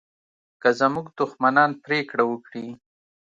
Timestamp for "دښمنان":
1.19-1.71